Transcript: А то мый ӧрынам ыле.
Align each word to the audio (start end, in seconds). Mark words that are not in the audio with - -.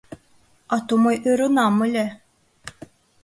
А 0.73 0.77
то 0.85 0.93
мый 1.03 1.17
ӧрынам 1.29 1.75
ыле. 1.85 2.05